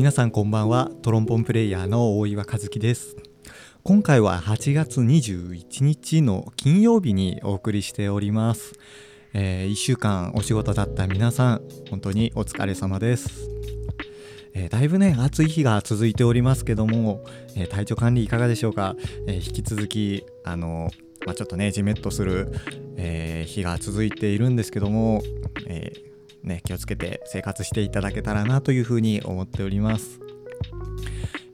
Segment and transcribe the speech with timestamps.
[0.00, 0.90] 皆さんこんばんは。
[1.02, 3.16] トロンボンプレイヤーの大岩和樹です。
[3.82, 8.72] 今回は8月21日の金曜日にお送りしております、
[9.34, 13.50] えー、1週間お仕事だった皆さん本当にお疲れ様です。
[14.54, 17.22] えー、だいぶね暑い日が続いておりますけども、
[17.54, 20.88] えー、体調管理いかがでしょうか、えー、引き続きあの
[21.26, 22.50] まあ、ちょっとねじめっとする、
[22.96, 25.22] え日が続いているんですけども、
[25.66, 25.92] え
[26.42, 30.20] ね、気をつけて生活していただけたらなというふうに思っております、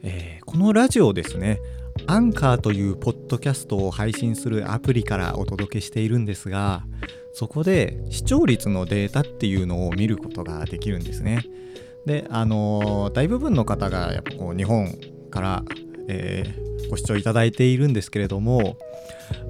[0.03, 1.59] えこのラジオですね
[2.07, 6.85] アンカーというポッドキャストを配信するアプリからお届けしているんですが
[7.33, 11.45] そこで視聴率のデータっていうのを見ることができるんですね。
[12.07, 14.97] であの大部分の方がやっぱこう日本
[15.31, 15.63] から、
[16.09, 18.79] えー、ご視聴いただいているんですけれども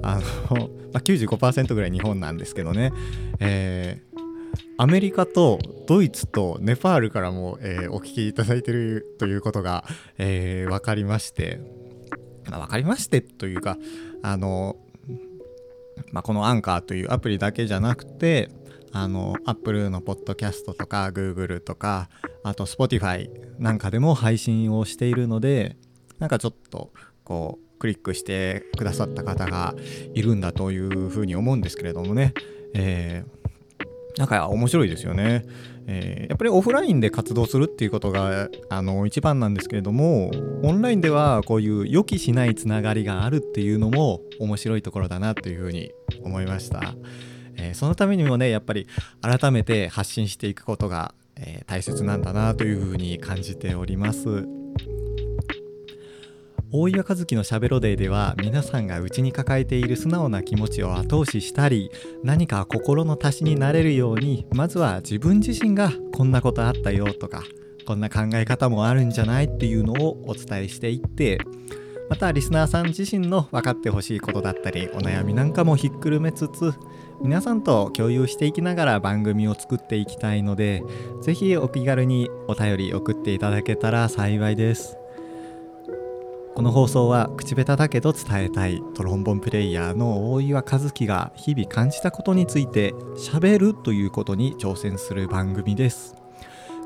[0.01, 2.91] あの、まあ、95%ぐらい日本なんですけどね、
[3.39, 4.06] えー、
[4.77, 9.83] アメリカとドイツとネパールからも、えー、お聞きいただいてるということが、
[10.17, 11.59] えー、分かりまして、
[12.49, 13.77] まあ、分かりましてというか
[14.21, 14.77] あの、
[16.11, 18.49] まあ、このアンカーというアプリだけじゃなくて
[18.91, 22.09] あの Apple のポッドキャストとか Google とか
[22.43, 25.77] あと Spotify なんかでも配信をしているので
[26.19, 26.91] なんかちょっと
[27.23, 29.75] こうクリックしてくださった方が
[30.13, 32.33] いるんだというふうに思うんですけれどもね、
[32.73, 33.36] えー、
[34.17, 35.45] なんか面白いですよね、
[35.85, 40.31] えー、やっぱりオフラインで活動するっていうことがあの一番なんですけれども
[40.63, 45.91] オンラインではこういう予期しないつながりがあるっていうのも面白いところだなというふうに
[46.23, 46.95] 思いました。
[47.59, 48.87] えー、そのためにもねやっぱり
[49.21, 54.45] 改めて発信していくことが、えー、大切なんだなというふうに感じております
[56.69, 61.89] 大岩和樹のしゃべろデーでは皆さんが内に抱えている素直な気持ちを後押ししたり
[62.23, 67.43] 何か心の足しになれるようにまずは自分自身がこんなことあったよとか
[67.85, 71.39] こんな考え方もあるんじゃないっていうのをお伝えしていって
[72.09, 76.73] またリスナーさん自身の分かってほしいことだったりお悩みなんかもひっくるめつつ
[77.21, 80.83] 皆さんと共有していきながら番組を作っていきたいので
[81.21, 84.97] 是非お気軽にお便り送っていただけたら幸いです。
[86.57, 96.15] この放送は口下手だけど伝えたいトロンボンプレイヤーの大岩和樹が日々感じたことについてしゃべるということに挑戦する番組です。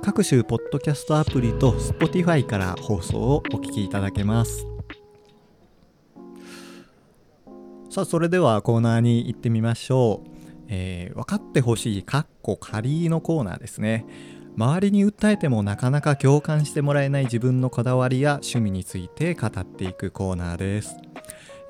[0.03, 4.67] 各種ポッドキャストアプリと Spotify から放送をお聞きいただけます。
[7.89, 10.29] さあそれではコーナーに行ってみましょう、
[10.67, 14.05] えー、分かってほしいカッコ仮のコーナーですね。
[14.55, 20.97] 周りに訴えてもなかなか共感してもらえない自分のこだわりや趣味について語っていくコーナーです。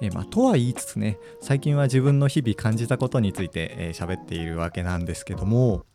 [0.02, 5.86] え、まあ、とは言いつつね最近は自分の日々感じたことについて喋、えー、っているわけなんですけども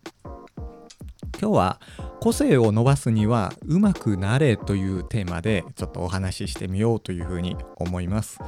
[1.41, 1.81] 今日は
[2.21, 8.39] 個性を伸ばすにはうまくなれというテーマでちょっとお話ししてみようというふうに思います。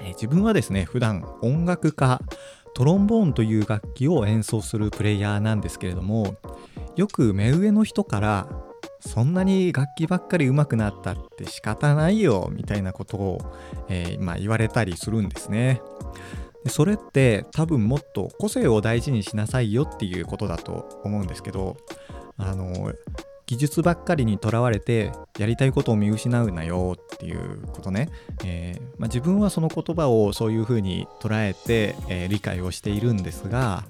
[0.00, 2.20] えー、自分はですね普段音楽家
[2.74, 6.36] トロンボーンという楽器を演奏するプレイヤーなんですけれども
[7.00, 8.46] よく目上の人から
[9.00, 13.38] そんなに楽器ばっかり上手くなったって仕方ないよみたいなことを、
[13.88, 15.80] えー、まあ、言われたりするんですね。
[16.62, 21.78] でそれって多分もっと個性を大事にしなさいよっていうことだと思うんですけど
[22.36, 22.92] あの
[23.46, 28.10] 技術ばっかりにとらわれてやりたいことを見失うなよっていうことね、
[28.44, 33.84] えー、まあ、自分はその言葉をそういうふうに捉えて、えー、理解をしているんですが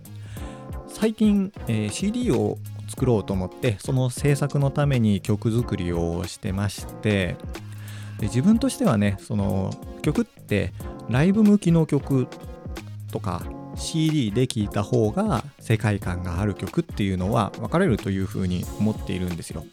[0.86, 2.58] 最近、えー、CD を
[2.90, 7.36] 作ろうと思ってその制作のために曲作りをしてまして
[8.18, 9.70] で自分としてはねその
[10.02, 10.72] 曲って
[11.08, 12.26] ライブ向きの曲
[13.12, 13.42] とか
[13.76, 19.64] CD で聴いた方が世界観がある曲っていうのは分かれるというふうに思っているんですよ。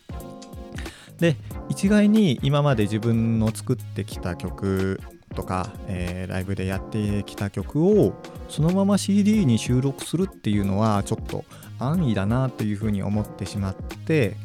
[1.18, 1.36] で
[1.68, 5.02] 一概に今まで自分の作ってきた曲
[5.38, 8.16] とか、えー、ライブでやってきた曲を
[8.50, 11.46] そのまま CD に収録するっていうのはちょっと
[11.78, 14.36] 安易だなというふうに思ってしまって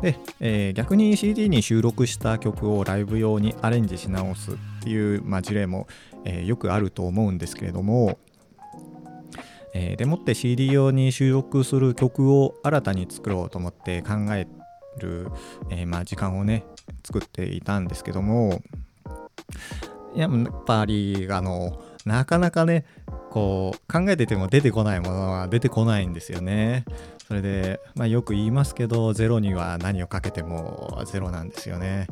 [0.00, 5.86] で、えー、逆に CD に収録した曲をライブ用にアレンジし直すっていう、まあ、事例も、
[6.24, 8.18] えー、よくあると思うんですけれども
[9.74, 14.46] えー、でもって CD 用に収録する曲を新たに作ろうと思って考え
[14.98, 15.28] る、
[15.70, 16.66] え、まあ、時間をね
[17.02, 18.60] 作っていたんですけども
[20.14, 22.84] やっぱりあのなかなかね
[23.30, 26.84] こう考えてても出てこないものは出てこないんですよね。
[27.26, 32.06] それで、まあ、よく言いますけどゼロには何をかけてもゼロなんですよね。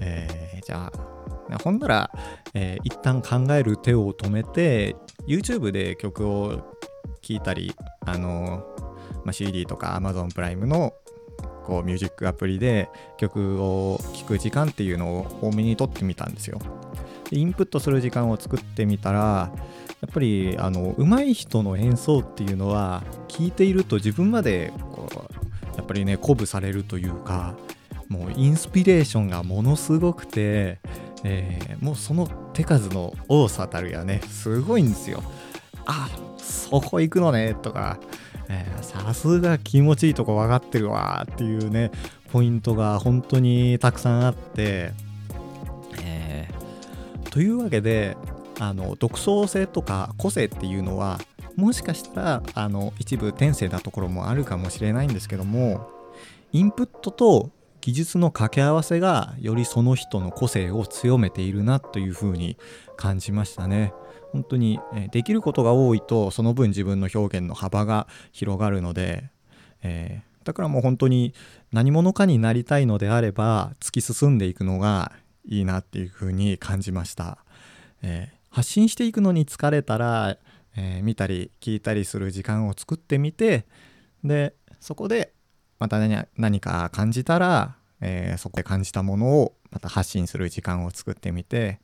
[0.00, 2.10] えー、じゃあほんなら、
[2.52, 6.76] えー、一旦考える手を止めて YouTube で曲を
[7.22, 7.74] 聞いたり
[8.04, 8.66] あの、
[9.24, 10.92] まあ、CD とか Amazon プライムの
[11.64, 16.60] こうミュージックアプリで曲を聴く時間っていうのを多めにとってみたんですよ。
[17.30, 19.52] インプットする時間を作ってみたら
[20.00, 27.54] やっぱりあの上手い人の演奏っていうのは聴いていると自分までこうやっぱりね鼓舞されるというか
[28.08, 30.78] もうインスピレーションがものすごくて、
[31.24, 35.22] えー、もうその手数の多さたるやねすごいんですよ。
[35.86, 37.98] あそこ行くのねとか
[38.80, 41.90] さすが気持ちいいとこ分かってるわっていうね
[42.30, 44.92] ポイントが本当にたくさんあって、
[47.36, 48.16] というわけで
[48.58, 51.18] あの独創性とか個性っていうのは
[51.54, 55.86] もしかしたらあの一部天性なところもあるかもしれないんですけども
[56.52, 57.50] インプットと
[57.82, 62.56] 技術の掛け合わせがよりその人の個性を強めているなというふうに
[62.96, 63.92] 感じましたね。
[64.32, 69.28] 本当に、えできることが多いとその分自分の表現の幅が広がるので、
[69.82, 71.34] えー、だからもう本当に
[71.70, 75.12] 何者かになりたいのであれば突き進んでいくのが
[75.46, 77.38] いいなっていうふうに感じました。
[78.02, 80.36] えー、発信していくのに疲れたら、
[80.76, 83.66] えー、見たり聞いたりする時間を作ってみて
[84.22, 85.32] でそこで
[85.78, 85.98] また
[86.36, 91.80] 何か感じたら、えー、そこで感じたものをまた発信する時間を作ってみて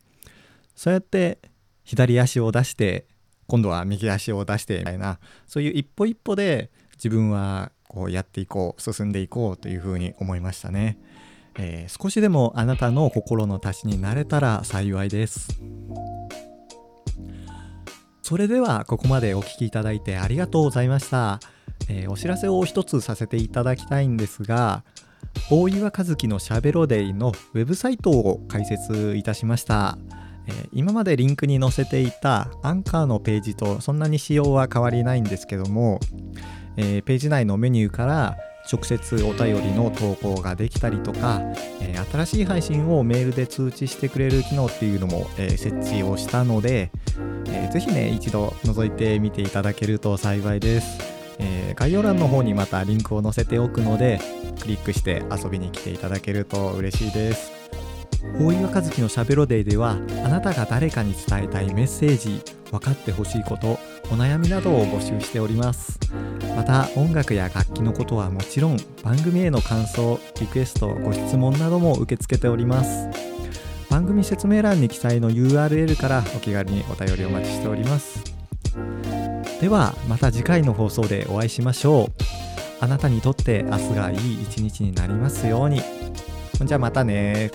[0.76, 1.38] そうやって
[1.84, 3.06] 左足を出して
[3.46, 10.98] 今度は右足を出してみたいなそういう一歩一歩で自分はこうやっていこう進んでいこうというふうに思いましたね、
[11.58, 15.60] えー、少しでもあなたの心の足しになれたら幸いです
[18.22, 21.40] それではここまでお聴きいただいてありがとうございました、
[21.88, 24.84] えー、お知らせを一つさせていただきたいんですが
[25.50, 29.98] 大岩和樹のしゃべろデイのウェブサイトを開設いたしました。
[30.46, 36.00] え、今までリンクに載せていたアンカーのページとそんなに仕様は変わりないんですけども、
[36.76, 38.36] えー、ページ内のメニューから
[38.70, 41.40] 直接お便りの投稿ができたりとか、
[41.80, 46.90] えー、新しい配信をメールで通知してくれる機能っていうのも、えー、設置をしたので、
[47.46, 50.98] えー、ぜひね一度覗いてみていただけると幸いです、
[51.38, 54.20] え概要欄の方にまたリンクを載せておくので
[54.60, 57.81] クリックして遊びに来ていただけると嬉しいです。
[58.38, 63.78] 大岩和樹のしゃべろデイではあなたが誰かに伝えたいメッセージ分かってほしいこと
[64.10, 65.98] お悩みなどを募集しております。
[66.56, 73.08] また音楽や楽器のことはもちろん番組への感想リクエストご質問なども受け付けております。
[73.90, 78.22] 番組説明欄に記載の URL からお気軽にお便りお待ちしております。
[79.60, 82.12] ではまた次回の放送でお会いしましょう。
[82.80, 85.82] あなたにとって明日がいい一日になりますように。
[86.64, 87.50] じゃあまたね